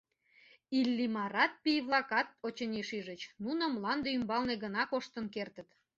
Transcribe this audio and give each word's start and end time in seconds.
Иллимарат, 0.79 1.53
пий-влакат, 1.63 2.27
очыни, 2.45 2.81
шижыч: 2.89 3.21
нуно 3.43 3.63
мланде 3.75 4.09
ӱмбалне 4.17 4.55
гына 4.63 4.83
коштын 4.91 5.25
кертыт. 5.35 5.69